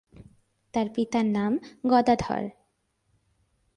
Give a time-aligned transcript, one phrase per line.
[0.73, 1.51] তার পিতার নাম
[1.87, 2.43] গদাধর।